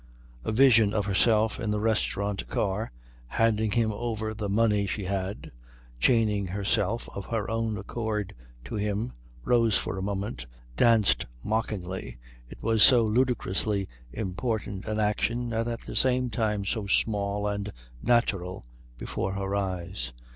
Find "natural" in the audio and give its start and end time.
18.01-18.65